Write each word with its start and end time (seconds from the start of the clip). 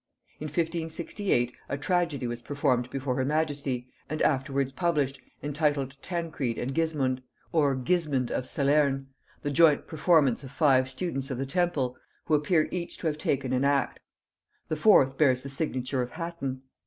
In 0.39 0.45
1568 0.45 1.53
a 1.69 1.77
tragedy 1.77 2.25
was 2.25 2.41
performed 2.41 2.89
before 2.89 3.13
her 3.17 3.23
majesty, 3.23 3.87
and 4.09 4.19
afterwards 4.23 4.71
published, 4.71 5.21
entitled 5.43 6.01
Tancred 6.01 6.57
and 6.57 6.73
Gismund, 6.73 7.21
or 7.51 7.75
Gismonde 7.75 8.31
of 8.31 8.45
Salerne, 8.47 9.09
the 9.43 9.51
joint 9.51 9.85
performance 9.85 10.43
of 10.43 10.49
five 10.51 10.89
students 10.89 11.29
of 11.29 11.37
the 11.37 11.45
Temple, 11.45 11.97
who 12.25 12.33
appear 12.33 12.67
each 12.71 12.97
to 12.97 13.05
have 13.05 13.19
taken 13.19 13.53
an 13.53 13.63
act; 13.63 13.99
the 14.69 14.75
fourth 14.75 15.19
bears 15.19 15.43
the 15.43 15.49
signature 15.49 16.01
of 16.01 16.09
Hatton. 16.13 16.63